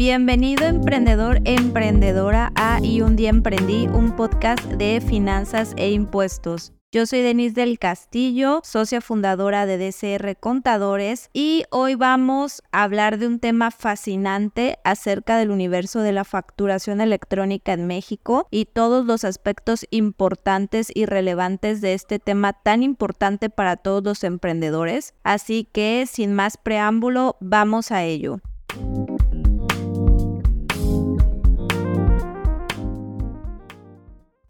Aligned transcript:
Bienvenido 0.00 0.64
emprendedor, 0.64 1.42
emprendedora 1.44 2.52
a 2.54 2.80
Y 2.82 3.02
un 3.02 3.16
día 3.16 3.28
emprendí, 3.28 3.86
un 3.86 4.16
podcast 4.16 4.64
de 4.64 4.98
finanzas 5.02 5.74
e 5.76 5.90
impuestos. 5.90 6.72
Yo 6.90 7.04
soy 7.04 7.20
Denise 7.20 7.52
del 7.52 7.78
Castillo, 7.78 8.62
socia 8.64 9.02
fundadora 9.02 9.66
de 9.66 9.76
DCR 9.76 10.36
Contadores 10.40 11.28
y 11.34 11.64
hoy 11.70 11.96
vamos 11.96 12.62
a 12.72 12.84
hablar 12.84 13.18
de 13.18 13.26
un 13.26 13.40
tema 13.40 13.70
fascinante 13.70 14.78
acerca 14.84 15.36
del 15.36 15.50
universo 15.50 16.00
de 16.00 16.12
la 16.12 16.24
facturación 16.24 17.02
electrónica 17.02 17.74
en 17.74 17.86
México 17.86 18.48
y 18.50 18.64
todos 18.64 19.04
los 19.04 19.24
aspectos 19.24 19.84
importantes 19.90 20.90
y 20.94 21.04
relevantes 21.04 21.82
de 21.82 21.92
este 21.92 22.18
tema 22.18 22.54
tan 22.54 22.82
importante 22.82 23.50
para 23.50 23.76
todos 23.76 24.02
los 24.02 24.24
emprendedores. 24.24 25.12
Así 25.24 25.68
que 25.70 26.06
sin 26.10 26.32
más 26.32 26.56
preámbulo, 26.56 27.36
vamos 27.40 27.92
a 27.92 28.02
ello. 28.04 28.40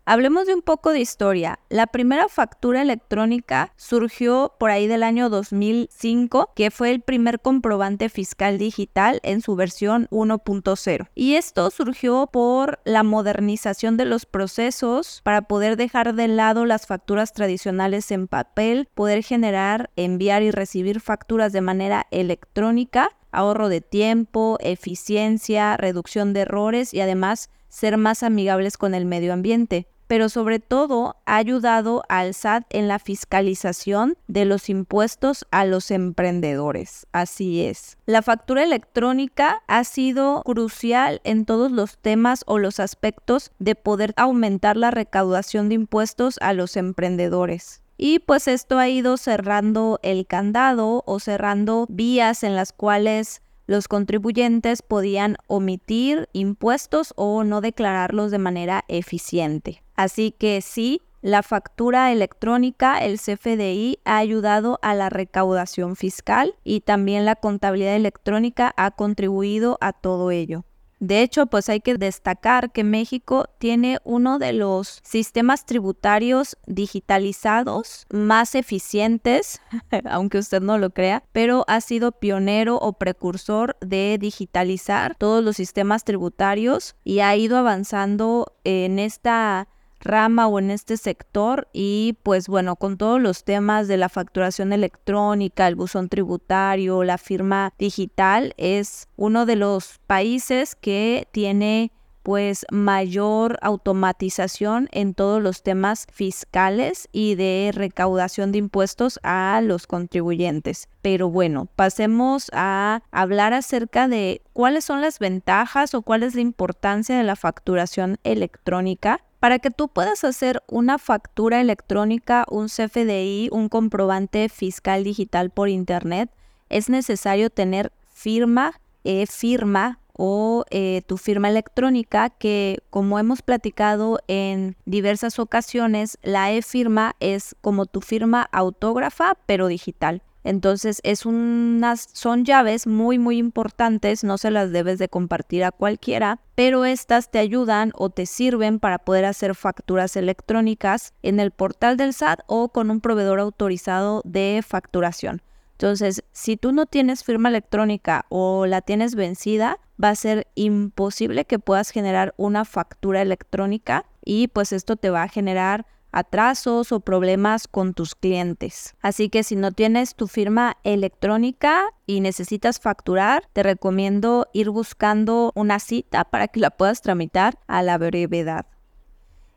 Hablemos 0.07 0.49
de 0.49 0.55
un 0.55 0.63
poco 0.63 0.91
de 0.91 0.99
historia. 0.99 1.61
La 1.69 1.87
primera 1.87 2.29
factura 2.29 2.83
electrónica 2.83 3.73
surgió 3.77 4.55
por 4.59 4.71
ahí 4.71 4.89
del 4.89 5.05
año 5.05 5.29
2005, 5.29 6.51
que 6.57 6.73
fue 6.73 6.91
el 6.91 7.01
primer 7.01 7.39
comprobante 7.39 8.09
fiscal 8.09 8.59
digital 8.59 9.21
en 9.23 9.41
su 9.41 9.55
versión 9.55 10.09
1.0. 10.11 11.09
Y 11.15 11.35
esto 11.35 11.71
surgió 11.71 12.27
por 12.27 12.81
la 12.85 13.05
modernización 13.05 13.97
de 13.97 14.07
los 14.07 14.27
procesos 14.27 15.21
para 15.23 15.43
poder 15.43 15.77
dejar 15.77 16.15
de 16.15 16.27
lado 16.27 16.65
las 16.65 16.87
facturas 16.87 17.33
tradicionales 17.33 18.11
en 18.11 18.27
papel, 18.27 18.89
poder 18.95 19.23
generar, 19.23 19.91
enviar 19.95 20.43
y 20.43 20.51
recibir 20.51 21.01
facturas 21.01 21.53
de 21.53 21.61
manera 21.61 22.07
electrónica 22.11 23.11
ahorro 23.31 23.69
de 23.69 23.81
tiempo, 23.81 24.57
eficiencia, 24.61 25.77
reducción 25.77 26.33
de 26.33 26.41
errores 26.41 26.93
y 26.93 27.01
además 27.01 27.49
ser 27.69 27.97
más 27.97 28.25
amigables 28.25 28.77
con 28.77 28.93
el 28.95 29.07
medio 29.07 29.33
ambiente 29.33 29.87
pero 30.11 30.29
sobre 30.29 30.59
todo 30.59 31.15
ha 31.25 31.37
ayudado 31.37 32.03
al 32.09 32.35
SAT 32.35 32.65
en 32.71 32.89
la 32.89 32.99
fiscalización 32.99 34.19
de 34.27 34.45
los 34.45 34.69
impuestos 34.69 35.47
a 35.53 35.65
los 35.65 35.93
emprendedores. 35.93 37.07
Así 37.13 37.65
es. 37.65 37.97
La 38.07 38.21
factura 38.21 38.65
electrónica 38.65 39.63
ha 39.69 39.85
sido 39.85 40.43
crucial 40.43 41.21
en 41.23 41.45
todos 41.45 41.71
los 41.71 41.97
temas 41.97 42.43
o 42.49 42.59
los 42.59 42.81
aspectos 42.81 43.53
de 43.61 43.77
poder 43.77 44.13
aumentar 44.17 44.77
la 44.77 44.91
recaudación 44.91 45.69
de 45.69 45.77
impuestos 45.77 46.39
a 46.41 46.55
los 46.55 46.77
emprendedores. 46.77 47.81
Y 47.97 48.19
pues 48.19 48.49
esto 48.49 48.79
ha 48.79 48.89
ido 48.89 49.17
cerrando 49.17 50.01
el 50.03 50.27
candado 50.27 51.05
o 51.07 51.21
cerrando 51.21 51.87
vías 51.89 52.43
en 52.43 52.57
las 52.57 52.73
cuales 52.73 53.43
los 53.71 53.87
contribuyentes 53.87 54.83
podían 54.83 55.37
omitir 55.47 56.29
impuestos 56.33 57.13
o 57.15 57.45
no 57.45 57.61
declararlos 57.61 58.33
de 58.33 58.39
manera 58.39 58.85
eficiente. 58.89 59.85
Así 59.95 60.33
que 60.33 60.61
sí, 60.61 61.03
la 61.23 61.45
factura 61.45 62.11
electrónica, 62.11 62.99
el 62.99 63.21
CFDI, 63.21 64.01
ha 64.05 64.17
ayudado 64.17 64.81
a 64.83 64.97
la 64.97 65.09
recaudación 65.09 65.95
fiscal 65.95 66.57
y 66.65 66.81
también 66.81 67.25
la 67.25 67.37
contabilidad 67.37 67.95
electrónica 67.95 68.75
ha 68.77 68.91
contribuido 68.91 69.79
a 69.81 69.93
todo 69.93 70.33
ello. 70.33 70.65
De 71.01 71.23
hecho, 71.23 71.47
pues 71.47 71.71
hay 71.71 71.81
que 71.81 71.97
destacar 71.97 72.73
que 72.73 72.85
México 72.85 73.47
tiene 73.59 73.99
uno 74.05 74.39
de 74.39 74.53
los 74.53 75.01
sistemas 75.03 75.65
tributarios 75.65 76.59
digitalizados 76.67 78.07
más 78.11 78.55
eficientes, 78.55 79.63
aunque 80.11 80.39
usted 80.39 80.61
no 80.61 80.77
lo 80.77 80.91
crea, 80.91 81.25
pero 81.33 81.65
ha 81.69 81.81
sido 81.81 82.13
pionero 82.13 82.77
o 82.77 82.93
precursor 82.93 83.79
de 83.81 84.19
digitalizar 84.21 85.17
todos 85.17 85.43
los 85.43 85.57
sistemas 85.57 86.05
tributarios 86.05 86.97
y 87.03 87.21
ha 87.21 87.35
ido 87.35 87.57
avanzando 87.57 88.55
en 88.65 88.99
esta 88.99 89.69
rama 90.01 90.47
o 90.47 90.59
en 90.59 90.71
este 90.71 90.97
sector 90.97 91.69
y 91.73 92.17
pues 92.23 92.49
bueno, 92.49 92.77
con 92.77 92.97
todos 92.97 93.21
los 93.21 93.45
temas 93.45 93.89
de 93.89 93.97
la 93.97 94.09
facturación 94.09 94.73
electrónica, 94.73 95.69
el 95.69 95.77
buzón 95.77 96.09
tributario, 96.09 97.05
la 97.05 97.19
firma 97.19 97.73
digital, 97.79 98.55
es 98.57 99.09
uno 99.17 99.47
de 99.47 99.57
los 99.57 100.01
países 100.07 100.75
que 100.75 101.29
tiene 101.33 101.93
pues 102.23 102.67
mayor 102.71 103.59
automatización 103.63 104.89
en 104.93 105.15
todos 105.15 105.43
los 105.43 105.63
temas 105.63 106.07
fiscales 106.13 107.09
y 107.13 107.35
de 107.35 107.71
recaudación 107.75 108.53
de 108.53 108.59
impuestos 108.59 109.19
a 109.23 109.61
los 109.65 109.87
contribuyentes. 109.87 110.89
Pero 111.03 111.31
bueno, 111.31 111.67
pasemos 111.77 112.51
a 112.53 113.03
hablar 113.11 113.55
acerca 113.55 114.07
de 114.07 114.43
cuáles 114.53 114.85
son 114.85 115.01
las 115.01 115.19
ventajas 115.19 115.95
o 115.95 116.03
cuál 116.03 116.23
es 116.23 116.35
la 116.35 116.43
importancia 116.43 117.17
de 117.17 117.25
la 117.25 117.37
facturación 117.37 118.19
electrónica 118.23 119.23
para 119.41 119.59
que 119.59 119.71
tú 119.71 119.89
puedas 119.89 120.23
hacer 120.23 120.63
una 120.69 120.99
factura 120.99 121.61
electrónica, 121.61 122.45
un 122.51 122.67
CFDI, 122.69 123.49
un 123.51 123.69
comprobante 123.71 124.49
fiscal 124.51 125.03
digital 125.03 125.51
por 125.51 125.71
Internet, 125.71 126.31
es 126.69 126.89
necesario 126.91 127.51
tener 127.51 127.91
firma, 128.13 128.81
e-firma 129.03 129.99
o 130.13 130.67
eh, 130.71 131.01
tu 131.07 131.17
firma 131.17 131.49
electrónica 131.49 132.29
que 132.29 132.83
como 132.91 133.19
hemos 133.19 133.41
platicado 133.41 134.21
en 134.29 134.77
diversas 134.85 135.39
ocasiones, 135.39 136.19
la 136.23 136.53
e-firma 136.53 137.17
es 137.19 137.57
como 137.63 137.87
tu 137.87 138.03
firma 138.03 138.47
autógrafa 138.53 139.39
pero 139.47 139.69
digital. 139.69 140.23
Entonces 140.43 141.03
son 141.23 142.45
llaves 142.45 142.87
muy 142.87 143.19
muy 143.19 143.39
importantes, 143.39 144.25
no 144.25 144.39
se 144.39 144.51
las 144.51 144.73
debes 144.73 144.99
de 144.99 145.09
compartir 145.09 145.65
a 145.65 145.71
cualquiera, 145.71 146.41
pero 146.55 146.85
estas 146.85 147.31
te 147.31 147.39
ayudan 147.39 147.93
o 147.95 148.11
te 148.11 148.27
sirven 148.27 148.79
para 148.79 148.99
poder 148.99 149.27
hacer 149.27 149.55
facturas 149.55 150.17
electrónicas 150.17 151.13
en 151.23 151.41
el 151.41 151.51
portal 151.51 151.97
del 151.97 152.15
SAT 152.15 152.41
o 152.47 152.69
con 152.71 152.91
un 152.91 153.01
proveedor 153.01 153.41
autorizado 153.41 154.23
de 154.25 154.63
facturación. 154.67 155.43
Entonces, 155.73 156.25
si 156.33 156.59
tú 156.59 156.73
no 156.73 156.85
tienes 156.85 157.25
firma 157.25 157.49
electrónica 157.49 158.27
o 158.29 158.67
la 158.67 158.83
tienes 158.83 159.15
vencida, 159.15 159.79
va 160.03 160.11
a 160.11 160.15
ser 160.15 160.47
imposible 160.55 161.47
que 161.47 161.59
puedas 161.59 161.91
generar 161.91 162.35
una 162.37 162.67
factura 162.67 163.23
electrónica 163.23 164.05
y 164.23 164.49
pues 164.49 164.73
esto 164.73 164.97
te 164.97 165.09
va 165.09 165.23
a 165.23 165.29
generar 165.29 165.87
atrasos 166.13 166.93
o 166.93 167.01
problemas 167.01 167.69
con 167.69 167.95
tus 167.95 168.15
clientes. 168.15 168.95
Así 169.01 169.29
que 169.29 169.43
si 169.43 169.57
no 169.57 169.73
tienes 169.73 170.15
tu 170.15 170.27
firma 170.27 170.77
electrónica 170.85 171.85
y 172.07 172.21
necesitas 172.21 172.81
facturar, 172.81 173.49
te 173.53 173.63
recomiendo 173.63 174.47
ir 174.53 174.71
buscando 174.71 175.53
una 175.55 175.79
cita 175.79 176.25
para 176.25 176.49
que 176.49 176.61
la 176.61 176.71
puedas 176.71 177.03
tramitar 177.03 177.59
a 177.67 177.83
la 177.83 177.99
brevedad. 177.99 178.67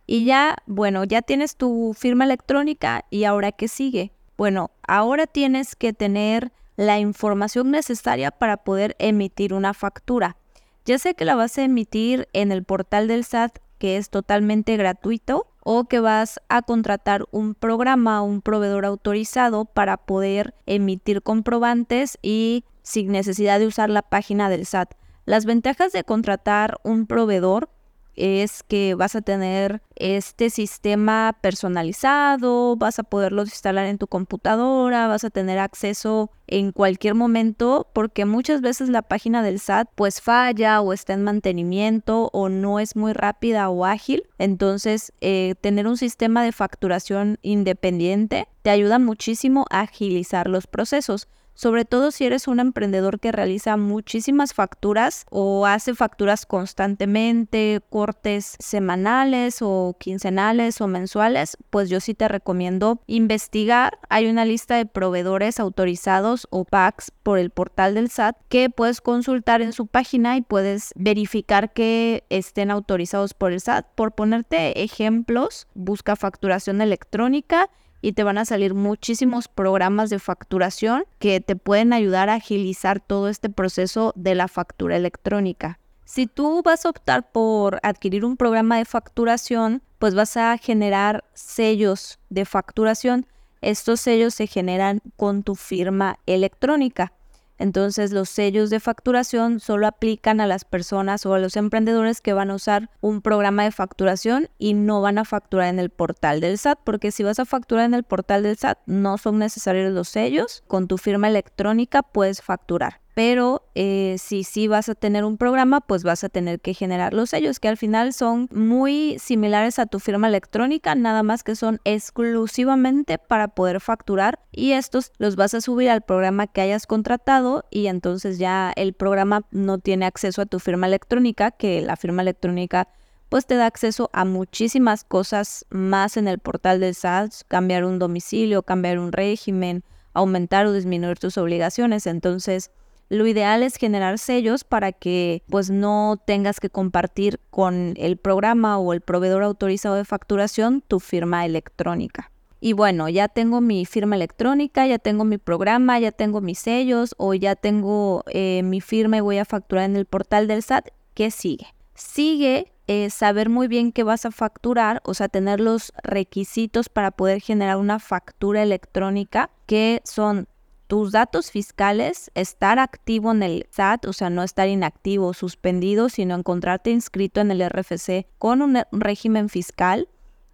Y 0.06 0.26
ya, 0.26 0.58
bueno, 0.66 1.06
ya 1.06 1.22
tienes 1.22 1.56
tu 1.56 1.94
firma 1.98 2.26
electrónica 2.26 3.06
y 3.10 3.24
ahora 3.24 3.52
qué 3.52 3.68
sigue? 3.68 4.12
Bueno, 4.38 4.72
ahora 4.88 5.28
tienes 5.28 5.76
que 5.76 5.94
tener 5.94 6.52
la 6.76 7.00
información 7.00 7.72
necesaria 7.72 8.32
para 8.32 8.58
poder 8.58 8.96
emitir 9.00 9.54
una 9.54 9.74
factura. 9.74 10.38
Ya 10.86 11.00
sé 11.00 11.14
que 11.14 11.26
la 11.26 11.36
vas 11.36 11.58
a 11.58 11.64
emitir 11.64 12.28
en 12.34 12.52
el 12.52 12.64
portal 12.64 13.08
del 13.08 13.24
SAT, 13.24 13.60
que 13.78 13.98
es 13.98 14.10
totalmente 14.10 14.76
gratuito, 14.76 15.48
o 15.64 15.86
que 15.86 16.00
vas 16.00 16.40
a 16.50 16.62
contratar 16.62 17.26
un 17.32 17.56
programa, 17.56 18.22
un 18.22 18.42
proveedor 18.42 18.86
autorizado 18.86 19.66
para 19.66 19.98
poder 19.98 20.54
emitir 20.66 21.22
comprobantes 21.22 22.18
y 22.22 22.66
sin 22.82 23.12
necesidad 23.12 23.60
de 23.60 23.68
usar 23.68 23.90
la 23.90 24.02
página 24.02 24.50
del 24.50 24.66
SAT. 24.66 24.94
Las 25.26 25.46
ventajas 25.46 25.94
de 25.94 26.04
contratar 26.04 26.78
un 26.84 27.08
proveedor 27.08 27.70
es 28.16 28.64
que 28.64 28.96
vas 28.96 29.16
a 29.16 29.22
tener 29.22 29.82
este 29.96 30.50
sistema 30.50 31.38
personalizado, 31.42 32.76
vas 32.76 33.00
a 33.00 33.04
poderlo 33.04 33.44
instalar 33.44 33.86
en 33.86 33.98
tu 33.98 34.08
computadora, 34.08 35.08
vas 35.08 35.24
a 35.24 35.30
tener 35.30 35.60
acceso 35.60 36.32
en 36.48 36.72
cualquier 36.72 37.16
momento 37.16 37.88
porque 37.94 38.26
muchas 38.26 38.62
veces 38.62 38.90
la 38.90 39.02
página 39.02 39.42
del 39.42 39.60
SAT 39.60 39.90
pues 39.96 40.22
falla 40.22 40.82
o 40.82 40.94
está 40.94 41.14
en 41.14 41.24
mantenimiento 41.24 42.30
o 42.34 42.50
no 42.50 42.80
es 42.80 42.96
muy 42.96 43.14
rápida 43.14 43.70
o 43.70 43.86
ágil. 43.86 44.24
Entonces 44.38 45.14
eh, 45.22 45.56
tener 45.62 45.88
un 45.88 45.98
sistema 45.98 46.44
de 46.44 46.52
facturación 46.52 47.40
independiente 47.42 48.48
te 48.62 48.70
ayuda 48.70 49.00
muchísimo 49.00 49.66
a 49.70 49.82
agilizar 49.82 50.48
los 50.48 50.68
procesos 50.68 51.28
sobre 51.54 51.86
todo 51.86 52.12
si 52.12 52.26
eres 52.26 52.48
un 52.48 52.60
emprendedor 52.60 53.20
que 53.20 53.32
realiza 53.32 53.78
muchísimas 53.78 54.54
facturas 54.54 55.26
o 55.30 55.66
hace 55.66 55.96
facturas 55.96 56.46
constantemente, 56.46 57.82
cortes 57.90 58.56
semanales 58.60 59.60
o 59.62 59.96
quincenales 60.00 60.82
o 60.82 60.88
mensuales, 60.88 61.58
pues 61.70 61.90
yo 61.90 62.00
sí 62.00 62.14
te 62.14 62.28
recomiendo 62.28 63.02
investigar. 63.08 64.00
Hay 64.10 64.28
una 64.28 64.46
lista 64.46 64.76
de 64.76 64.86
proveedores 64.86 65.60
autorizados 65.60 66.48
o 66.50 66.66
PACs 66.66 67.12
por 67.24 67.40
el 67.40 67.50
portal 67.50 67.94
del 67.94 68.10
SAT 68.10 68.38
que 68.50 68.70
puedes 68.70 69.02
consultar 69.02 69.62
en 69.62 69.74
su 69.74 69.88
página 69.88 70.38
y 70.38 70.42
puedes 70.42 70.92
verificar 70.96 71.74
que 71.74 72.24
estén 72.30 72.72
autorizados 72.72 73.34
por 73.34 73.52
el 73.52 73.62
SAT. 73.62 73.86
Por 73.96 74.14
ponerte 74.14 74.84
ejemplos, 74.84 75.68
busca 75.74 76.16
facturación 76.16 76.82
electrónica 76.82 77.70
y 78.04 78.12
te 78.12 78.24
van 78.24 78.38
a 78.38 78.44
salir 78.44 78.74
muchísimos 78.74 79.48
programas 79.48 80.10
de 80.10 80.20
facturación 80.20 81.06
que 81.20 81.40
te 81.40 81.56
pueden 81.56 81.94
ayudar 81.94 82.30
a 82.30 82.36
agilizar 82.36 83.00
todo 83.00 83.30
este 83.30 83.50
proceso 83.50 84.12
de 84.18 84.36
la 84.36 84.50
factura 84.50 84.98
electrónica. 84.98 85.80
Si 86.04 86.28
tú 86.28 86.62
vas 86.64 86.86
a 86.86 86.90
optar 86.90 87.32
por 87.32 87.80
adquirir 87.82 88.26
un 88.26 88.36
programa 88.36 88.78
de 88.78 88.84
facturación, 88.84 89.82
pues 90.00 90.16
vas 90.16 90.36
a 90.36 90.58
generar 90.58 91.24
sellos 91.34 92.20
de 92.30 92.44
facturación. 92.44 93.26
Estos 93.62 94.02
sellos 94.02 94.34
se 94.34 94.48
generan 94.48 95.02
con 95.16 95.42
tu 95.42 95.56
firma 95.56 96.20
electrónica. 96.26 97.14
Entonces 97.58 98.12
los 98.12 98.30
sellos 98.30 98.70
de 98.70 98.80
facturación 98.80 99.60
solo 99.60 99.88
aplican 99.88 100.42
a 100.42 100.48
las 100.48 100.66
personas 100.66 101.26
o 101.26 101.34
a 101.34 101.40
los 101.40 101.56
emprendedores 101.56 102.22
que 102.22 102.34
van 102.34 102.52
a 102.52 102.56
usar 102.56 102.90
un 103.02 103.22
programa 103.22 103.64
de 103.64 103.72
facturación 103.72 104.50
y 104.58 104.74
no 104.74 105.02
van 105.02 105.18
a 105.18 105.26
facturar 105.26 105.68
en 105.68 105.80
el 105.80 105.90
portal 105.90 106.40
del 106.40 106.58
SAT, 106.58 106.80
porque 106.84 107.12
si 107.12 107.24
vas 107.24 107.40
a 107.40 107.46
facturar 107.46 107.86
en 107.86 107.94
el 107.94 108.04
portal 108.04 108.44
del 108.44 108.58
SAT 108.58 108.80
no 108.86 109.18
son 109.18 109.40
necesarios 109.40 109.94
los 109.94 110.10
sellos, 110.10 110.64
con 110.68 110.88
tu 110.88 110.98
firma 110.98 111.28
electrónica 111.28 112.04
puedes 112.04 112.42
facturar 112.42 113.04
pero 113.14 113.68
eh, 113.76 114.16
si 114.20 114.44
sí 114.44 114.68
vas 114.68 114.90
a 114.90 114.96
tener 114.96 115.24
un 115.24 115.38
programa, 115.38 115.82
pues 115.82 116.04
vas 116.04 116.24
a 116.24 116.30
tener 116.30 116.60
que 116.60 116.74
generar 116.74 117.14
los 117.14 117.30
sellos, 117.30 117.60
que 117.60 117.68
al 117.68 117.78
final 117.78 118.14
son 118.14 118.50
muy 118.52 119.18
similares 119.20 119.78
a 119.78 119.86
tu 119.86 120.00
firma 120.00 120.28
electrónica, 120.28 120.96
nada 120.96 121.22
más 121.22 121.44
que 121.44 121.56
son 121.56 121.80
exclusivamente 121.84 123.20
para 123.20 123.50
poder 123.50 123.80
facturar 123.82 124.40
y 124.52 124.72
estos 124.72 125.12
los 125.18 125.36
vas 125.36 125.54
a 125.54 125.62
subir 125.62 125.90
al 125.90 126.02
programa 126.02 126.48
que 126.48 126.62
hayas 126.62 126.88
contratado 126.88 127.66
y 127.70 127.88
entonces 127.88 128.40
ya 128.40 128.74
el 128.76 128.94
programa 128.94 129.42
no 129.52 129.78
tiene 129.78 130.06
acceso 130.06 130.42
a 130.42 130.46
tu 130.46 130.60
firma 130.60 130.88
electrónica, 130.88 131.52
que 131.52 131.82
la 131.82 131.96
firma 131.96 132.24
electrónica 132.24 132.88
pues 133.30 133.46
te 133.48 133.56
da 133.56 133.66
acceso 133.66 134.10
a 134.14 134.26
muchísimas 134.26 135.04
cosas 135.04 135.66
más 135.72 136.18
en 136.18 136.28
el 136.28 136.38
portal 136.38 136.80
del 136.80 136.94
SAT, 136.94 137.32
cambiar 137.48 137.84
un 137.84 137.98
domicilio, 137.98 138.62
cambiar 138.62 139.00
un 139.00 139.12
régimen, 139.12 139.84
aumentar 140.14 140.68
o 140.68 140.74
disminuir 140.74 141.18
tus 141.18 141.40
obligaciones, 141.40 142.06
entonces 142.06 142.70
lo 143.10 143.28
ideal 143.28 143.64
es 143.64 143.76
generar 143.76 144.18
sellos 144.18 144.64
para 144.64 144.92
que 144.92 145.44
pues 145.50 145.70
no 145.70 146.22
tengas 146.26 146.60
que 146.60 146.70
compartir 146.70 147.40
con 147.50 147.94
el 147.98 148.18
programa 148.18 148.78
o 148.78 148.94
el 148.94 149.02
proveedor 149.02 149.44
autorizado 149.44 149.96
de 149.96 150.06
facturación 150.06 150.82
tu 150.82 151.00
firma 151.00 151.46
electrónica. 151.46 152.32
Y 152.60 152.72
bueno, 152.72 153.10
ya 153.10 153.28
tengo 153.28 153.60
mi 153.60 153.86
firma 153.86 154.16
electrónica, 154.16 154.88
ya 154.88 154.98
tengo 154.98 155.26
mi 155.26 155.38
programa, 155.38 156.00
ya 156.00 156.14
tengo 156.14 156.40
mis 156.40 156.60
sellos 156.60 157.14
o 157.18 157.34
ya 157.34 157.56
tengo 157.56 158.24
eh, 158.28 158.62
mi 158.64 158.80
firma 158.80 159.18
y 159.18 159.20
voy 159.20 159.38
a 159.38 159.44
facturar 159.44 159.84
en 159.84 159.98
el 159.98 160.06
portal 160.06 160.48
del 160.48 160.64
SAT. 160.64 160.88
¿Qué 161.14 161.30
sigue? 161.30 161.68
Sigue 161.94 162.72
eh, 162.88 163.10
saber 163.10 163.50
muy 163.50 163.68
bien 163.68 163.92
qué 163.92 164.04
vas 164.04 164.26
a 164.26 164.32
facturar, 164.32 165.02
o 165.04 165.14
sea, 165.14 165.28
tener 165.28 165.60
los 165.60 165.92
requisitos 166.04 166.88
para 166.88 167.12
poder 167.12 167.42
generar 167.42 167.78
una 167.78 168.00
factura 168.00 168.64
electrónica, 168.64 169.50
que 169.66 170.02
son 170.06 170.48
tus 170.94 171.12
datos 171.12 171.50
fiscales, 171.50 172.30
estar 172.36 172.78
activo 172.78 173.32
en 173.32 173.42
el 173.42 173.66
SAT, 173.72 174.06
o 174.06 174.14
sea, 174.14 174.30
no 174.30 174.44
estar 174.44 174.68
inactivo 174.68 175.34
suspendido, 175.34 176.08
sino 176.08 176.36
encontrarte 176.36 176.92
inscrito 176.92 177.42
en 177.42 177.50
el 177.50 177.68
RFC 177.68 178.28
con 178.38 178.62
un 178.62 178.78
régimen 178.92 179.50
fiscal. 179.50 180.08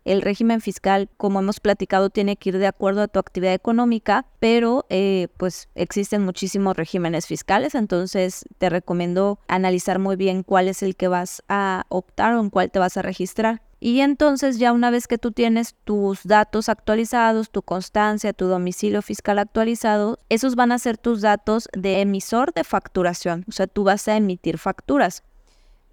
El 0.05 0.21
régimen 0.21 0.61
fiscal, 0.61 1.09
como 1.17 1.39
hemos 1.39 1.59
platicado, 1.59 2.09
tiene 2.09 2.37
que 2.37 2.51
ir 2.51 2.57
de 2.57 2.67
acuerdo 2.67 3.01
a 3.01 3.09
tu 3.09 3.19
actividad 3.19 3.53
económica, 3.53 4.27
pero 4.39 4.85
eh, 4.89 5.27
pues 5.35 5.67
existen 5.75 6.23
muchísimos 6.23 6.77
regímenes 6.77 7.27
fiscales, 7.27 7.75
entonces 7.75 8.45
te 8.59 8.69
recomiendo 8.69 9.41
analizar 9.49 9.99
muy 9.99 10.15
bien 10.15 10.43
cuál 10.43 10.69
es 10.69 10.83
el 10.83 10.95
que 10.95 11.09
vas 11.09 11.43
a 11.49 11.83
optar 11.89 12.33
o 12.35 12.39
en 12.39 12.49
cuál 12.49 12.71
te 12.71 12.79
vas 12.79 12.95
a 12.95 13.01
registrar. 13.01 13.61
Y 13.79 14.01
entonces 14.01 14.59
ya 14.59 14.73
una 14.73 14.91
vez 14.91 15.07
que 15.07 15.17
tú 15.17 15.31
tienes 15.31 15.75
tus 15.85 16.23
datos 16.23 16.67
actualizados, 16.67 17.49
tu 17.49 17.61
constancia, 17.61 18.33
tu 18.33 18.47
domicilio 18.47 19.01
fiscal 19.01 19.39
actualizado, 19.39 20.19
esos 20.27 20.55
van 20.55 20.73
a 20.73 20.79
ser 20.79 20.97
tus 20.97 21.21
datos 21.21 21.69
de 21.73 22.01
emisor 22.01 22.53
de 22.53 22.65
facturación. 22.65 23.45
O 23.47 23.53
sea, 23.53 23.67
tú 23.67 23.85
vas 23.85 24.07
a 24.07 24.17
emitir 24.17 24.57
facturas. 24.57 25.23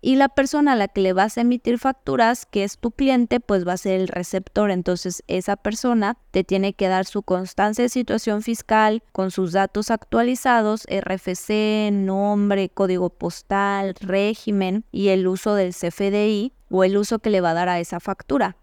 Y 0.03 0.17
la 0.17 0.29
persona 0.29 0.73
a 0.73 0.77
la 0.77 0.89
que 0.89 1.01
le 1.01 1.13
vas 1.13 1.37
a 1.37 1.41
emitir 1.41 1.79
facturas, 1.79 2.45
que 2.47 2.65
es 2.65 2.79
tu 2.79 2.91
cliente, 2.91 3.41
pues 3.41 3.67
va 3.67 3.73
a 3.73 3.77
ser 3.77 4.01
el 4.01 4.09
receptor. 4.09 4.71
Entonces 4.71 5.23
esa 5.27 5.57
persona 5.57 6.19
te 6.31 6.45
tiene 6.45 6.75
que 6.75 6.89
dar 6.89 7.07
su 7.07 7.23
constancia 7.23 7.83
de 7.83 7.89
situación 7.89 8.43
fiscal 8.43 9.03
con 9.13 9.31
sus 9.31 9.53
datos 9.53 9.91
actualizados, 9.91 10.87
RFC, 10.89 11.91
nombre, 11.93 12.69
código 12.69 13.11
postal, 13.11 13.95
régimen 14.01 14.85
y 14.93 15.09
el 15.09 15.27
uso 15.27 15.55
del 15.55 15.75
CFDI 15.75 16.53
o 16.71 16.85
el 16.85 16.97
uso 16.97 17.19
que 17.19 17.31
le 17.31 17.41
va 17.41 17.51
a 17.51 17.55
dar 17.55 17.69
a 17.69 17.81
esa 17.81 18.01
factura. 18.01 18.57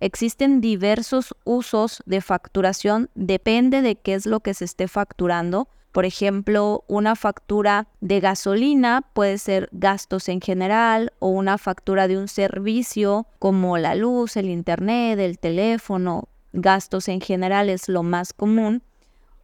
Existen 0.00 0.60
diversos 0.60 1.34
usos 1.44 2.02
de 2.04 2.20
facturación, 2.20 3.08
depende 3.14 3.80
de 3.80 3.96
qué 3.96 4.14
es 4.14 4.26
lo 4.26 4.40
que 4.40 4.52
se 4.52 4.66
esté 4.66 4.88
facturando. 4.88 5.68
Por 5.92 6.04
ejemplo, 6.04 6.84
una 6.88 7.16
factura 7.16 7.88
de 8.02 8.20
gasolina 8.20 9.02
puede 9.14 9.38
ser 9.38 9.70
gastos 9.72 10.28
en 10.28 10.42
general 10.42 11.14
o 11.18 11.28
una 11.28 11.56
factura 11.56 12.08
de 12.08 12.18
un 12.18 12.28
servicio 12.28 13.26
como 13.38 13.78
la 13.78 13.94
luz, 13.94 14.36
el 14.36 14.50
internet, 14.50 15.18
el 15.18 15.38
teléfono. 15.38 16.28
Gastos 16.52 17.08
en 17.08 17.22
general 17.22 17.70
es 17.70 17.88
lo 17.88 18.02
más 18.02 18.34
común 18.34 18.82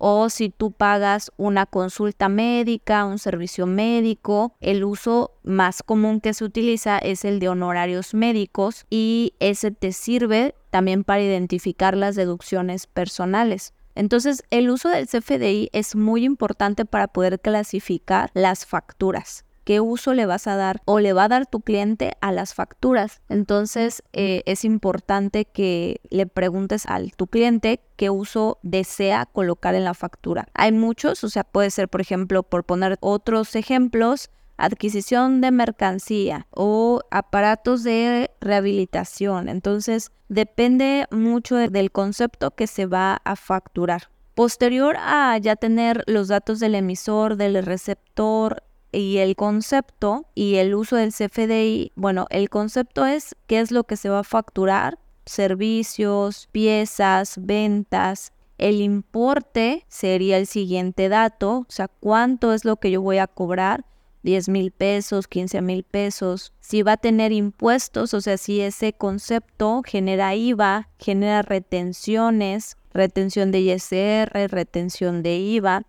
o 0.04 0.28
si 0.30 0.50
tú 0.50 0.72
pagas 0.72 1.30
una 1.36 1.64
consulta 1.64 2.28
médica, 2.28 3.04
un 3.04 3.20
servicio 3.20 3.66
médico, 3.66 4.56
el 4.60 4.82
uso 4.82 5.30
más 5.44 5.84
común 5.84 6.20
que 6.20 6.34
se 6.34 6.44
utiliza 6.44 6.98
es 6.98 7.24
el 7.24 7.38
de 7.38 7.48
honorarios 7.48 8.12
médicos 8.12 8.84
y 8.90 9.34
ese 9.38 9.70
te 9.70 9.92
sirve 9.92 10.56
también 10.70 11.04
para 11.04 11.22
identificar 11.22 11.96
las 11.96 12.16
deducciones 12.16 12.88
personales. 12.88 13.74
Entonces, 13.94 14.42
el 14.50 14.70
uso 14.70 14.88
del 14.88 15.06
CFDI 15.06 15.70
es 15.72 15.94
muy 15.94 16.24
importante 16.24 16.84
para 16.84 17.06
poder 17.06 17.38
clasificar 17.38 18.32
las 18.34 18.66
facturas 18.66 19.44
qué 19.64 19.80
uso 19.80 20.14
le 20.14 20.26
vas 20.26 20.46
a 20.46 20.56
dar 20.56 20.80
o 20.84 21.00
le 21.00 21.12
va 21.12 21.24
a 21.24 21.28
dar 21.28 21.46
tu 21.46 21.60
cliente 21.60 22.12
a 22.20 22.32
las 22.32 22.54
facturas. 22.54 23.20
Entonces 23.28 24.02
eh, 24.12 24.42
es 24.46 24.64
importante 24.64 25.44
que 25.44 26.00
le 26.10 26.26
preguntes 26.26 26.86
al 26.86 27.12
tu 27.12 27.26
cliente 27.26 27.80
qué 27.96 28.10
uso 28.10 28.58
desea 28.62 29.26
colocar 29.26 29.74
en 29.74 29.84
la 29.84 29.94
factura. 29.94 30.48
Hay 30.54 30.72
muchos, 30.72 31.22
o 31.24 31.28
sea, 31.28 31.44
puede 31.44 31.70
ser, 31.70 31.88
por 31.88 32.00
ejemplo, 32.00 32.42
por 32.42 32.64
poner 32.64 32.96
otros 33.00 33.54
ejemplos, 33.54 34.30
adquisición 34.56 35.40
de 35.40 35.50
mercancía 35.50 36.46
o 36.50 37.00
aparatos 37.10 37.82
de 37.82 38.30
rehabilitación. 38.40 39.48
Entonces, 39.48 40.10
depende 40.28 41.06
mucho 41.10 41.56
del 41.56 41.90
concepto 41.90 42.52
que 42.52 42.66
se 42.66 42.86
va 42.86 43.20
a 43.24 43.36
facturar. 43.36 44.10
Posterior 44.34 44.96
a 44.98 45.36
ya 45.38 45.56
tener 45.56 46.04
los 46.06 46.28
datos 46.28 46.58
del 46.58 46.74
emisor, 46.74 47.36
del 47.36 47.62
receptor, 47.62 48.62
y 48.92 49.18
el 49.18 49.34
concepto 49.36 50.26
y 50.34 50.56
el 50.56 50.74
uso 50.74 50.96
del 50.96 51.12
CFDI, 51.12 51.92
bueno, 51.96 52.26
el 52.30 52.50
concepto 52.50 53.06
es 53.06 53.34
qué 53.46 53.60
es 53.60 53.70
lo 53.70 53.84
que 53.84 53.96
se 53.96 54.10
va 54.10 54.20
a 54.20 54.24
facturar, 54.24 54.98
servicios, 55.24 56.48
piezas, 56.52 57.36
ventas. 57.40 58.32
El 58.58 58.80
importe 58.80 59.84
sería 59.88 60.36
el 60.36 60.46
siguiente 60.46 61.08
dato, 61.08 61.60
o 61.60 61.66
sea, 61.68 61.88
cuánto 61.88 62.52
es 62.52 62.64
lo 62.64 62.76
que 62.76 62.90
yo 62.90 63.00
voy 63.00 63.18
a 63.18 63.26
cobrar, 63.26 63.86
10 64.22 64.48
mil 64.50 64.70
pesos, 64.70 65.26
15 65.26 65.62
mil 65.62 65.82
pesos. 65.82 66.52
Si 66.60 66.82
va 66.82 66.92
a 66.92 66.96
tener 66.96 67.32
impuestos, 67.32 68.14
o 68.14 68.20
sea, 68.20 68.36
si 68.36 68.60
ese 68.60 68.92
concepto 68.92 69.82
genera 69.84 70.34
IVA, 70.36 70.88
genera 70.98 71.42
retenciones, 71.42 72.76
retención 72.92 73.50
de 73.50 73.60
ISR, 73.60 74.48
retención 74.48 75.22
de 75.22 75.38
IVA, 75.38 75.82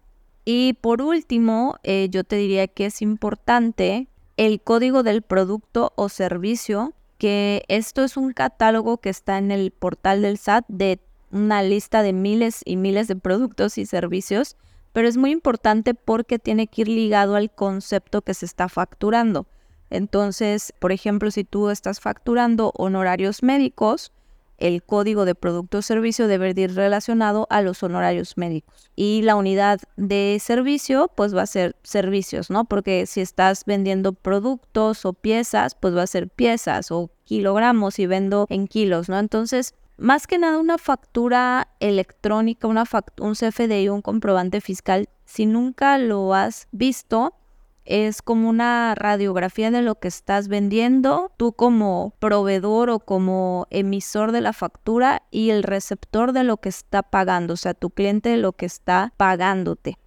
y 0.45 0.73
por 0.73 1.01
último, 1.01 1.77
eh, 1.83 2.07
yo 2.09 2.23
te 2.23 2.35
diría 2.35 2.67
que 2.67 2.85
es 2.85 3.01
importante 3.01 4.07
el 4.38 4.62
código 4.62 5.03
del 5.03 5.21
producto 5.21 5.93
o 5.95 6.09
servicio, 6.09 6.93
que 7.17 7.63
esto 7.67 8.03
es 8.03 8.17
un 8.17 8.33
catálogo 8.33 8.97
que 8.97 9.09
está 9.09 9.38
en 9.38 9.51
el 9.51 9.71
portal 9.71 10.21
del 10.21 10.38
SAT 10.38 10.65
de 10.67 11.00
una 11.31 11.63
lista 11.63 12.03
de 12.03 12.13
miles 12.13 12.62
y 12.65 12.75
miles 12.75 13.07
de 13.07 13.15
productos 13.15 13.77
y 13.77 13.85
servicios, 13.85 14.57
pero 14.91 15.07
es 15.07 15.17
muy 15.17 15.31
importante 15.31 15.93
porque 15.93 16.39
tiene 16.39 16.67
que 16.67 16.81
ir 16.81 16.88
ligado 16.88 17.35
al 17.35 17.50
concepto 17.50 18.21
que 18.21 18.33
se 18.33 18.45
está 18.45 18.69
facturando. 18.69 19.47
Entonces, 19.89 20.73
por 20.79 20.91
ejemplo, 20.91 21.31
si 21.31 21.43
tú 21.43 21.69
estás 21.69 22.00
facturando 22.00 22.71
honorarios 22.75 23.43
médicos, 23.43 24.12
el 24.57 24.83
código 24.83 25.25
de 25.25 25.36
producto 25.36 25.79
o 25.79 25.81
servicio 25.81 26.27
debe 26.27 26.53
ir 26.55 26.75
relacionado 26.75 27.48
a 27.50 27.62
los 27.62 27.83
honorarios 27.83 28.38
médicos. 28.38 28.91
Y 28.95 29.22
la 29.24 29.36
unidad 29.36 29.79
de 29.98 30.38
servicio, 30.41 31.12
pues 31.15 31.36
va 31.36 31.41
a 31.41 31.48
ser 31.48 31.75
servicios, 31.83 32.50
¿no? 32.50 32.65
Porque 32.65 33.05
si 33.05 33.22
estás 33.22 33.65
vendiendo 33.65 34.13
productos 34.13 35.05
o 35.05 35.13
piezas, 35.13 35.75
pues 35.75 35.95
va 35.95 36.03
a 36.03 36.07
ser 36.07 36.29
piezas 36.29 36.91
o 36.91 37.12
kilogramos 37.24 38.00
y 38.00 38.05
vendo 38.05 38.45
en 38.50 38.67
kilos, 38.67 39.10
¿no? 39.10 39.19
Entonces, 39.19 39.75
más 39.98 40.27
que 40.27 40.38
nada 40.38 40.57
una 40.57 40.77
factura 40.77 41.69
electrónica, 41.79 42.67
una 42.67 42.83
un 43.19 43.33
CFDI, 43.33 43.89
un 43.89 44.01
comprobante 44.01 44.60
fiscal, 44.62 45.07
si 45.25 45.45
nunca 45.45 45.98
lo 45.98 46.33
has 46.33 46.67
visto, 46.72 47.36
es 47.85 48.21
como 48.21 48.49
una 48.49 48.95
radiografía 48.95 49.71
de 49.71 49.81
lo 49.81 49.95
que 49.95 50.07
estás 50.07 50.47
vendiendo, 50.47 51.31
tú 51.37 51.53
como 51.53 52.13
proveedor 52.19 52.89
o 52.89 52.99
como 52.99 53.67
emisor 53.69 54.31
de 54.31 54.41
la 54.41 54.53
factura 54.53 55.23
y 55.31 55.49
el 55.49 55.63
receptor 55.63 56.31
de 56.31 56.43
lo 56.43 56.57
que 56.57 56.69
está 56.69 57.03
pagando, 57.03 57.55
o 57.55 57.57
sea, 57.57 57.73
tu 57.73 57.89
cliente 57.89 58.29
de 58.29 58.37
lo 58.37 58.53
que 58.53 58.65
está 58.65 59.13
pagándote. 59.17 59.97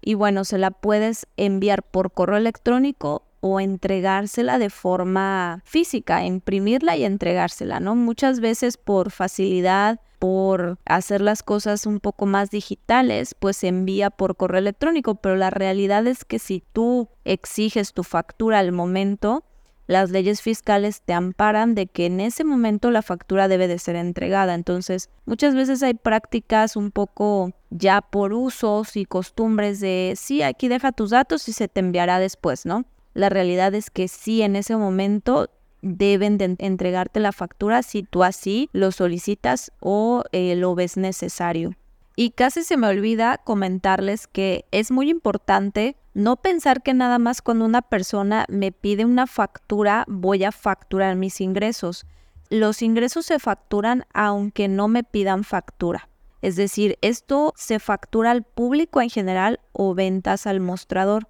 Y 0.00 0.14
bueno, 0.14 0.44
se 0.44 0.58
la 0.58 0.70
puedes 0.70 1.26
enviar 1.36 1.82
por 1.82 2.12
correo 2.12 2.36
electrónico 2.36 3.24
o 3.40 3.60
entregársela 3.60 4.58
de 4.58 4.70
forma 4.70 5.62
física, 5.64 6.24
imprimirla 6.24 6.96
y 6.96 7.04
entregársela, 7.04 7.80
¿no? 7.80 7.94
Muchas 7.94 8.40
veces 8.40 8.76
por 8.76 9.10
facilidad, 9.10 10.00
por 10.24 10.78
hacer 10.86 11.20
las 11.20 11.42
cosas 11.42 11.84
un 11.84 12.00
poco 12.00 12.24
más 12.24 12.50
digitales, 12.50 13.34
pues 13.38 13.58
se 13.58 13.68
envía 13.68 14.08
por 14.08 14.38
correo 14.38 14.58
electrónico, 14.58 15.16
pero 15.16 15.36
la 15.36 15.50
realidad 15.50 16.06
es 16.06 16.24
que 16.24 16.38
si 16.38 16.62
tú 16.72 17.10
exiges 17.26 17.92
tu 17.92 18.04
factura 18.04 18.60
al 18.60 18.72
momento, 18.72 19.44
las 19.86 20.08
leyes 20.08 20.40
fiscales 20.40 21.02
te 21.02 21.12
amparan 21.12 21.74
de 21.74 21.88
que 21.88 22.06
en 22.06 22.20
ese 22.20 22.42
momento 22.42 22.90
la 22.90 23.02
factura 23.02 23.48
debe 23.48 23.68
de 23.68 23.78
ser 23.78 23.96
entregada. 23.96 24.54
Entonces, 24.54 25.10
muchas 25.26 25.54
veces 25.54 25.82
hay 25.82 25.92
prácticas 25.92 26.74
un 26.74 26.90
poco 26.90 27.52
ya 27.68 28.00
por 28.00 28.32
usos 28.32 28.96
y 28.96 29.04
costumbres 29.04 29.78
de, 29.80 30.14
sí, 30.16 30.40
aquí 30.40 30.68
deja 30.68 30.92
tus 30.92 31.10
datos 31.10 31.46
y 31.50 31.52
se 31.52 31.68
te 31.68 31.80
enviará 31.80 32.18
después, 32.18 32.64
¿no? 32.64 32.86
La 33.12 33.28
realidad 33.28 33.74
es 33.74 33.90
que 33.90 34.08
sí, 34.08 34.40
en 34.40 34.56
ese 34.56 34.74
momento 34.74 35.50
deben 35.84 36.38
de 36.38 36.56
entregarte 36.58 37.20
la 37.20 37.32
factura 37.32 37.82
si 37.82 38.02
tú 38.02 38.24
así 38.24 38.70
lo 38.72 38.90
solicitas 38.90 39.70
o 39.80 40.24
eh, 40.32 40.56
lo 40.56 40.74
ves 40.74 40.96
necesario. 40.96 41.76
Y 42.16 42.30
casi 42.30 42.62
se 42.62 42.76
me 42.76 42.86
olvida 42.86 43.38
comentarles 43.38 44.26
que 44.26 44.66
es 44.70 44.90
muy 44.90 45.10
importante 45.10 45.96
no 46.14 46.36
pensar 46.36 46.82
que 46.82 46.94
nada 46.94 47.18
más 47.18 47.42
cuando 47.42 47.64
una 47.64 47.82
persona 47.82 48.46
me 48.48 48.70
pide 48.70 49.04
una 49.04 49.26
factura 49.26 50.04
voy 50.06 50.44
a 50.44 50.52
facturar 50.52 51.16
mis 51.16 51.40
ingresos. 51.40 52.06
Los 52.50 52.82
ingresos 52.82 53.26
se 53.26 53.40
facturan 53.40 54.04
aunque 54.14 54.68
no 54.68 54.86
me 54.86 55.02
pidan 55.02 55.42
factura. 55.42 56.08
Es 56.40 56.56
decir, 56.56 56.98
esto 57.00 57.52
se 57.56 57.78
factura 57.80 58.30
al 58.30 58.42
público 58.44 59.00
en 59.00 59.10
general 59.10 59.60
o 59.72 59.94
ventas 59.94 60.46
al 60.46 60.60
mostrador. 60.60 61.26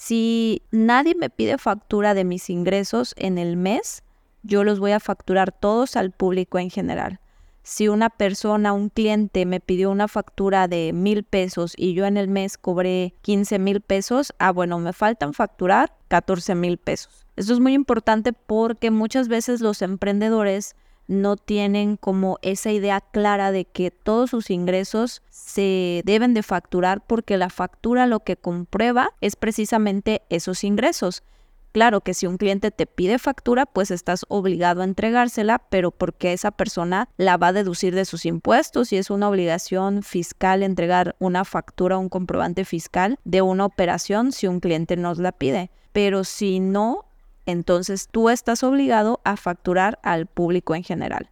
Si 0.00 0.62
nadie 0.70 1.16
me 1.16 1.28
pide 1.28 1.58
factura 1.58 2.14
de 2.14 2.22
mis 2.22 2.50
ingresos 2.50 3.16
en 3.18 3.36
el 3.36 3.56
mes, 3.56 4.04
yo 4.44 4.62
los 4.62 4.78
voy 4.78 4.92
a 4.92 5.00
facturar 5.00 5.50
todos 5.50 5.96
al 5.96 6.12
público 6.12 6.60
en 6.60 6.70
general 6.70 7.18
si 7.68 7.86
una 7.86 8.08
persona, 8.08 8.72
un 8.72 8.88
cliente 8.88 9.44
me 9.44 9.60
pidió 9.60 9.90
una 9.90 10.08
factura 10.08 10.68
de 10.68 10.94
mil 10.94 11.22
pesos 11.22 11.74
y 11.76 11.92
yo 11.92 12.06
en 12.06 12.16
el 12.16 12.26
mes 12.26 12.56
cobré 12.56 13.12
15 13.20 13.58
mil 13.58 13.82
pesos, 13.82 14.32
ah, 14.38 14.52
bueno, 14.52 14.78
me 14.78 14.94
faltan 14.94 15.34
facturar 15.34 15.92
14 16.08 16.54
mil 16.54 16.78
pesos. 16.78 17.26
Esto 17.36 17.52
es 17.52 17.60
muy 17.60 17.74
importante 17.74 18.32
porque 18.32 18.90
muchas 18.90 19.28
veces 19.28 19.60
los 19.60 19.82
emprendedores 19.82 20.76
no 21.08 21.36
tienen 21.36 21.96
como 21.96 22.38
esa 22.42 22.70
idea 22.70 23.00
clara 23.00 23.50
de 23.50 23.64
que 23.64 23.90
todos 23.90 24.30
sus 24.30 24.50
ingresos 24.50 25.22
se 25.30 26.02
deben 26.04 26.34
de 26.34 26.42
facturar 26.42 27.04
porque 27.06 27.36
la 27.36 27.50
factura 27.50 28.06
lo 28.06 28.20
que 28.20 28.36
comprueba 28.36 29.10
es 29.20 29.34
precisamente 29.34 30.22
esos 30.28 30.62
ingresos. 30.62 31.22
Claro 31.72 32.00
que 32.00 32.14
si 32.14 32.26
un 32.26 32.38
cliente 32.38 32.70
te 32.70 32.86
pide 32.86 33.18
factura, 33.18 33.66
pues 33.66 33.90
estás 33.90 34.24
obligado 34.28 34.80
a 34.80 34.84
entregársela, 34.84 35.58
pero 35.58 35.90
porque 35.90 36.32
esa 36.32 36.50
persona 36.50 37.08
la 37.16 37.36
va 37.36 37.48
a 37.48 37.52
deducir 37.52 37.94
de 37.94 38.04
sus 38.04 38.24
impuestos 38.24 38.92
y 38.92 38.96
es 38.96 39.10
una 39.10 39.28
obligación 39.28 40.02
fiscal 40.02 40.62
entregar 40.62 41.14
una 41.18 41.44
factura 41.44 41.98
un 41.98 42.08
comprobante 42.08 42.64
fiscal 42.64 43.18
de 43.24 43.42
una 43.42 43.66
operación 43.66 44.32
si 44.32 44.46
un 44.46 44.60
cliente 44.60 44.96
nos 44.96 45.18
la 45.18 45.32
pide. 45.32 45.70
Pero 45.92 46.24
si 46.24 46.58
no, 46.58 47.04
entonces 47.48 48.08
tú 48.10 48.30
estás 48.30 48.62
obligado 48.62 49.20
a 49.24 49.36
facturar 49.36 49.98
al 50.02 50.26
público 50.26 50.74
en 50.74 50.84
general 50.84 51.30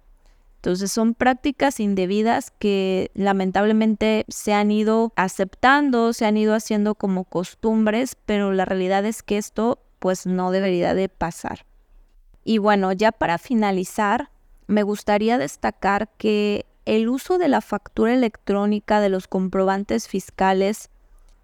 Entonces 0.65 0.93
son 0.93 1.13
prácticas 1.13 1.79
indebidas 1.79 2.51
que 2.59 3.11
lamentablemente 3.13 4.25
se 4.29 4.55
han 4.55 4.71
ido 4.71 5.13
aceptando, 5.15 6.15
se 6.15 6.25
han 6.25 6.39
ido 6.39 6.55
haciendo 6.55 6.95
como 6.95 7.25
costumbres, 7.25 8.17
pero 8.25 8.51
la 8.51 8.65
realidad 8.65 9.05
es 9.05 9.23
que 9.23 9.37
esto 9.37 9.79
pues 9.99 10.25
no 10.25 10.53
debería 10.53 10.95
de 10.95 11.11
pasar. 11.11 11.67
Y 12.45 12.57
bueno, 12.57 12.93
ya 12.93 13.13
para 13.13 13.37
finalizar, 13.37 14.31
me 14.67 14.83
gustaría 14.83 15.37
destacar 15.37 16.09
que 16.17 16.65
el 16.87 17.11
uso 17.11 17.37
de 17.37 17.49
la 17.49 17.61
factura 17.61 18.15
electrónica 18.15 19.03
de 19.03 19.11
los 19.11 19.29
comprobantes 19.29 20.09
fiscales 20.09 20.89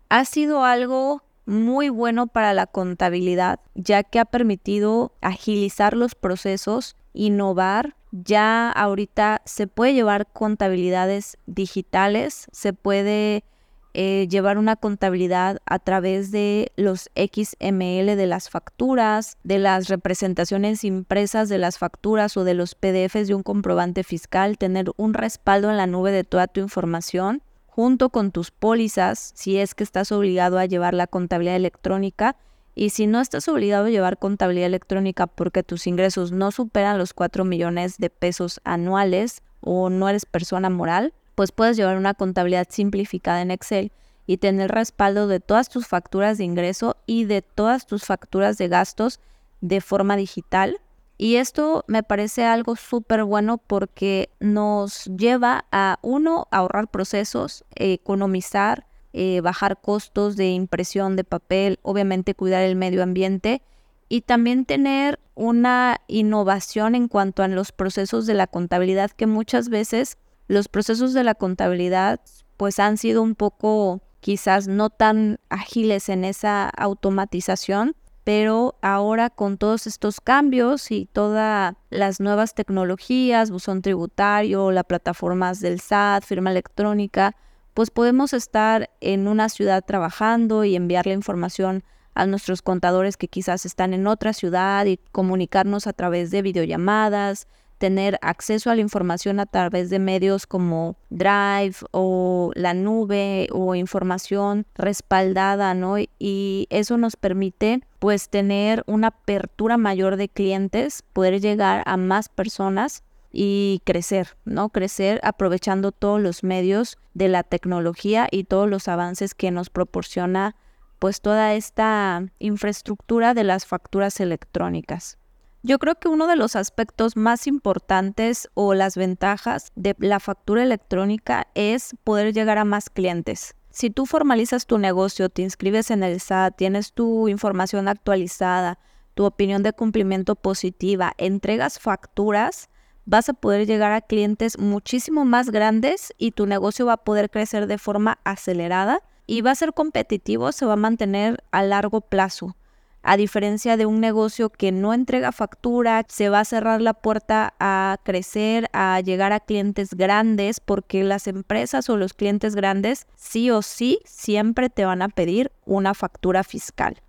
ha 0.08 0.24
sido 0.24 0.64
algo 0.64 1.22
muy 1.44 1.90
bueno 1.90 2.26
para 2.26 2.54
la 2.54 2.66
contabilidad, 2.66 3.60
ya 3.74 4.02
que 4.02 4.18
ha 4.18 4.24
permitido 4.24 5.12
agilizar 5.20 5.94
los 5.94 6.14
procesos, 6.14 6.96
innovar 7.12 7.99
ya 8.12 8.70
ahorita 8.70 9.42
se 9.44 9.66
puede 9.66 9.94
llevar 9.94 10.26
contabilidades 10.32 11.38
digitales, 11.46 12.46
se 12.52 12.72
puede 12.72 13.44
eh, 13.92 14.28
llevar 14.28 14.56
una 14.58 14.76
contabilidad 14.76 15.58
a 15.66 15.80
través 15.80 16.30
de 16.30 16.70
los 16.76 17.10
XML 17.16 18.16
de 18.16 18.26
las 18.26 18.48
facturas, 18.48 19.36
de 19.42 19.58
las 19.58 19.88
representaciones 19.88 20.84
impresas 20.84 21.48
de 21.48 21.58
las 21.58 21.78
facturas 21.78 22.36
o 22.36 22.44
de 22.44 22.54
los 22.54 22.76
PDFs 22.76 23.26
de 23.26 23.34
un 23.34 23.42
comprobante 23.42 24.04
fiscal, 24.04 24.58
tener 24.58 24.92
un 24.96 25.14
respaldo 25.14 25.70
en 25.70 25.76
la 25.76 25.88
nube 25.88 26.12
de 26.12 26.24
toda 26.24 26.46
tu 26.46 26.60
información 26.60 27.42
junto 27.66 28.10
con 28.10 28.30
tus 28.30 28.50
pólizas 28.50 29.32
si 29.34 29.56
es 29.56 29.74
que 29.74 29.84
estás 29.84 30.12
obligado 30.12 30.58
a 30.58 30.66
llevar 30.66 30.94
la 30.94 31.06
contabilidad 31.06 31.56
electrónica 31.56 32.36
y 32.74 32.90
si 32.90 33.06
no 33.06 33.20
estás 33.20 33.48
obligado 33.48 33.86
a 33.86 33.90
llevar 33.90 34.18
contabilidad 34.18 34.66
electrónica 34.66 35.26
porque 35.26 35.62
tus 35.62 35.86
ingresos 35.86 36.32
no 36.32 36.50
superan 36.50 36.98
los 36.98 37.14
4 37.14 37.44
millones 37.44 37.98
de 37.98 38.10
pesos 38.10 38.60
anuales 38.64 39.42
o 39.60 39.90
no 39.90 40.08
eres 40.08 40.26
persona 40.26 40.70
moral, 40.70 41.12
pues 41.34 41.52
puedes 41.52 41.76
llevar 41.76 41.96
una 41.96 42.14
contabilidad 42.14 42.66
simplificada 42.70 43.42
en 43.42 43.50
Excel 43.50 43.92
y 44.26 44.36
tener 44.36 44.70
respaldo 44.70 45.26
de 45.26 45.40
todas 45.40 45.68
tus 45.68 45.86
facturas 45.86 46.38
de 46.38 46.44
ingreso 46.44 46.96
y 47.06 47.24
de 47.24 47.42
todas 47.42 47.86
tus 47.86 48.04
facturas 48.04 48.58
de 48.58 48.68
gastos 48.68 49.20
de 49.60 49.80
forma 49.80 50.16
digital. 50.16 50.80
Y 51.18 51.36
esto 51.36 51.84
me 51.86 52.02
parece 52.02 52.44
algo 52.44 52.76
súper 52.76 53.24
bueno 53.24 53.58
porque 53.58 54.30
nos 54.38 55.04
lleva 55.06 55.66
a, 55.72 55.98
uno, 56.02 56.46
ahorrar 56.50 56.88
procesos, 56.88 57.64
economizar, 57.74 58.86
eh, 59.12 59.40
bajar 59.40 59.80
costos 59.80 60.36
de 60.36 60.50
impresión 60.50 61.16
de 61.16 61.24
papel, 61.24 61.78
obviamente 61.82 62.34
cuidar 62.34 62.62
el 62.62 62.76
medio 62.76 63.02
ambiente 63.02 63.62
y 64.08 64.22
también 64.22 64.64
tener 64.64 65.20
una 65.34 66.00
innovación 66.08 66.94
en 66.94 67.08
cuanto 67.08 67.42
a 67.42 67.48
los 67.48 67.72
procesos 67.72 68.26
de 68.26 68.34
la 68.34 68.46
contabilidad 68.46 69.10
que 69.10 69.26
muchas 69.26 69.68
veces 69.68 70.18
los 70.48 70.68
procesos 70.68 71.12
de 71.14 71.24
la 71.24 71.34
contabilidad 71.34 72.20
pues 72.56 72.78
han 72.78 72.98
sido 72.98 73.22
un 73.22 73.36
poco 73.36 74.02
quizás 74.20 74.68
no 74.68 74.90
tan 74.90 75.38
ágiles 75.48 76.08
en 76.08 76.24
esa 76.24 76.68
automatización, 76.68 77.96
pero 78.24 78.76
ahora 78.82 79.30
con 79.30 79.56
todos 79.56 79.86
estos 79.86 80.20
cambios 80.20 80.90
y 80.90 81.06
todas 81.06 81.74
las 81.88 82.20
nuevas 82.20 82.54
tecnologías, 82.54 83.50
buzón 83.50 83.80
tributario, 83.80 84.70
las 84.72 84.84
plataformas 84.84 85.60
del 85.60 85.80
SAT, 85.80 86.24
firma 86.24 86.50
electrónica, 86.50 87.34
pues 87.74 87.90
podemos 87.90 88.32
estar 88.32 88.90
en 89.00 89.28
una 89.28 89.48
ciudad 89.48 89.84
trabajando 89.84 90.64
y 90.64 90.76
enviar 90.76 91.06
la 91.06 91.14
información 91.14 91.84
a 92.14 92.26
nuestros 92.26 92.62
contadores 92.62 93.16
que 93.16 93.28
quizás 93.28 93.64
están 93.66 93.94
en 93.94 94.06
otra 94.06 94.32
ciudad 94.32 94.84
y 94.86 94.98
comunicarnos 95.12 95.86
a 95.86 95.92
través 95.92 96.30
de 96.30 96.42
videollamadas, 96.42 97.46
tener 97.78 98.18
acceso 98.20 98.70
a 98.70 98.74
la 98.74 98.82
información 98.82 99.40
a 99.40 99.46
través 99.46 99.88
de 99.88 99.98
medios 99.98 100.46
como 100.46 100.96
Drive 101.08 101.76
o 101.92 102.52
la 102.54 102.74
nube 102.74 103.48
o 103.52 103.74
información 103.74 104.66
respaldada, 104.74 105.72
¿no? 105.72 105.96
Y 106.18 106.66
eso 106.68 106.98
nos 106.98 107.16
permite 107.16 107.80
pues 107.98 108.28
tener 108.28 108.84
una 108.86 109.08
apertura 109.08 109.78
mayor 109.78 110.16
de 110.16 110.28
clientes, 110.28 111.02
poder 111.14 111.40
llegar 111.40 111.82
a 111.86 111.96
más 111.96 112.28
personas 112.28 113.02
y 113.32 113.82
crecer, 113.84 114.36
¿no? 114.44 114.70
Crecer 114.70 115.20
aprovechando 115.22 115.92
todos 115.92 116.20
los 116.20 116.42
medios 116.42 116.98
de 117.14 117.28
la 117.28 117.42
tecnología 117.42 118.28
y 118.30 118.44
todos 118.44 118.68
los 118.68 118.88
avances 118.88 119.34
que 119.34 119.50
nos 119.50 119.70
proporciona 119.70 120.56
pues 120.98 121.20
toda 121.20 121.54
esta 121.54 122.22
infraestructura 122.38 123.32
de 123.34 123.44
las 123.44 123.66
facturas 123.66 124.20
electrónicas. 124.20 125.18
Yo 125.62 125.78
creo 125.78 125.94
que 125.96 126.08
uno 126.08 126.26
de 126.26 126.36
los 126.36 126.56
aspectos 126.56 127.16
más 127.16 127.46
importantes 127.46 128.48
o 128.54 128.72
las 128.72 128.96
ventajas 128.96 129.72
de 129.76 129.94
la 129.98 130.18
factura 130.18 130.62
electrónica 130.62 131.48
es 131.54 131.94
poder 132.02 132.32
llegar 132.32 132.56
a 132.56 132.64
más 132.64 132.88
clientes. 132.88 133.54
Si 133.68 133.90
tú 133.90 134.06
formalizas 134.06 134.66
tu 134.66 134.78
negocio, 134.78 135.28
te 135.28 135.42
inscribes 135.42 135.90
en 135.90 136.02
el 136.02 136.18
SAT, 136.18 136.56
tienes 136.56 136.92
tu 136.92 137.28
información 137.28 137.88
actualizada, 137.88 138.78
tu 139.14 139.24
opinión 139.24 139.62
de 139.62 139.74
cumplimiento 139.74 140.34
positiva, 140.34 141.12
entregas 141.18 141.78
facturas, 141.78 142.69
vas 143.04 143.28
a 143.28 143.34
poder 143.34 143.66
llegar 143.66 143.92
a 143.92 144.00
clientes 144.00 144.58
muchísimo 144.58 145.24
más 145.24 145.50
grandes 145.50 146.12
y 146.18 146.32
tu 146.32 146.46
negocio 146.46 146.86
va 146.86 146.94
a 146.94 147.04
poder 147.04 147.30
crecer 147.30 147.66
de 147.66 147.78
forma 147.78 148.18
acelerada 148.24 149.02
y 149.26 149.42
va 149.42 149.52
a 149.52 149.54
ser 149.54 149.72
competitivo, 149.72 150.52
se 150.52 150.66
va 150.66 150.72
a 150.72 150.76
mantener 150.76 151.42
a 151.50 151.62
largo 151.62 152.00
plazo. 152.00 152.56
A 153.02 153.16
diferencia 153.16 153.78
de 153.78 153.86
un 153.86 154.00
negocio 154.00 154.50
que 154.50 154.72
no 154.72 154.92
entrega 154.92 155.32
factura, 155.32 156.04
se 156.08 156.28
va 156.28 156.40
a 156.40 156.44
cerrar 156.44 156.82
la 156.82 156.92
puerta 156.92 157.54
a 157.58 157.96
crecer, 158.02 158.68
a 158.74 159.00
llegar 159.00 159.32
a 159.32 159.40
clientes 159.40 159.94
grandes, 159.94 160.60
porque 160.60 161.02
las 161.02 161.26
empresas 161.26 161.88
o 161.88 161.96
los 161.96 162.12
clientes 162.12 162.54
grandes 162.54 163.06
sí 163.16 163.50
o 163.50 163.62
sí 163.62 164.00
siempre 164.04 164.68
te 164.68 164.84
van 164.84 165.00
a 165.00 165.08
pedir 165.08 165.50
una 165.64 165.94
factura 165.94 166.44
fiscal. 166.44 167.00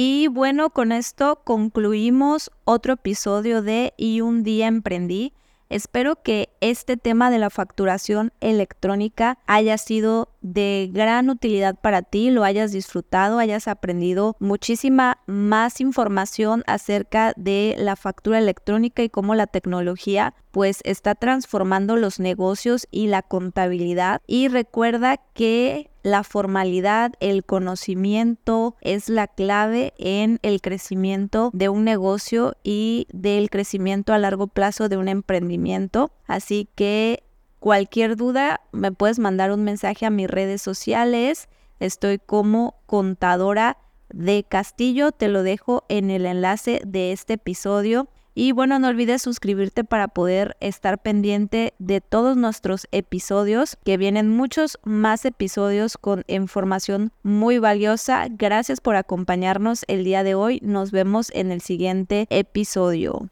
Y 0.00 0.28
bueno, 0.28 0.70
con 0.70 0.92
esto 0.92 1.40
concluimos 1.42 2.52
otro 2.62 2.92
episodio 2.92 3.62
de 3.62 3.94
Y 3.96 4.20
un 4.20 4.44
día 4.44 4.68
emprendí. 4.68 5.32
Espero 5.70 6.22
que 6.22 6.50
este 6.60 6.96
tema 6.96 7.32
de 7.32 7.38
la 7.38 7.50
facturación 7.50 8.32
electrónica 8.40 9.40
haya 9.48 9.76
sido 9.76 10.28
de 10.40 10.88
gran 10.92 11.30
utilidad 11.30 11.74
para 11.74 12.02
ti, 12.02 12.30
lo 12.30 12.44
hayas 12.44 12.70
disfrutado, 12.70 13.40
hayas 13.40 13.66
aprendido 13.66 14.36
muchísima 14.38 15.18
más 15.26 15.80
información 15.80 16.62
acerca 16.68 17.32
de 17.36 17.74
la 17.76 17.96
factura 17.96 18.38
electrónica 18.38 19.02
y 19.02 19.10
cómo 19.10 19.34
la 19.34 19.48
tecnología 19.48 20.32
pues 20.52 20.78
está 20.84 21.16
transformando 21.16 21.96
los 21.96 22.20
negocios 22.20 22.86
y 22.92 23.08
la 23.08 23.22
contabilidad. 23.22 24.22
Y 24.28 24.46
recuerda 24.46 25.16
que 25.34 25.90
la 26.10 26.24
formalidad, 26.24 27.12
el 27.20 27.44
conocimiento 27.44 28.76
es 28.80 29.08
la 29.08 29.26
clave 29.26 29.94
en 29.98 30.38
el 30.42 30.60
crecimiento 30.60 31.50
de 31.52 31.68
un 31.68 31.84
negocio 31.84 32.56
y 32.62 33.06
del 33.12 33.50
crecimiento 33.50 34.12
a 34.12 34.18
largo 34.18 34.46
plazo 34.46 34.88
de 34.88 34.96
un 34.96 35.08
emprendimiento. 35.08 36.10
Así 36.26 36.68
que 36.74 37.22
cualquier 37.60 38.16
duda 38.16 38.60
me 38.72 38.92
puedes 38.92 39.18
mandar 39.18 39.52
un 39.52 39.64
mensaje 39.64 40.06
a 40.06 40.10
mis 40.10 40.28
redes 40.28 40.62
sociales. 40.62 41.48
Estoy 41.80 42.18
como 42.18 42.76
contadora 42.86 43.78
de 44.08 44.44
Castillo. 44.48 45.12
Te 45.12 45.28
lo 45.28 45.42
dejo 45.42 45.84
en 45.88 46.10
el 46.10 46.26
enlace 46.26 46.80
de 46.86 47.12
este 47.12 47.34
episodio. 47.34 48.08
Y 48.40 48.52
bueno, 48.52 48.78
no 48.78 48.86
olvides 48.86 49.20
suscribirte 49.20 49.82
para 49.82 50.06
poder 50.06 50.56
estar 50.60 51.02
pendiente 51.02 51.74
de 51.80 52.00
todos 52.00 52.36
nuestros 52.36 52.86
episodios, 52.92 53.76
que 53.84 53.96
vienen 53.96 54.28
muchos 54.28 54.78
más 54.84 55.24
episodios 55.24 55.98
con 55.98 56.22
información 56.28 57.10
muy 57.24 57.58
valiosa. 57.58 58.28
Gracias 58.30 58.80
por 58.80 58.94
acompañarnos 58.94 59.84
el 59.88 60.04
día 60.04 60.22
de 60.22 60.36
hoy. 60.36 60.60
Nos 60.62 60.92
vemos 60.92 61.32
en 61.34 61.50
el 61.50 61.62
siguiente 61.62 62.28
episodio. 62.30 63.28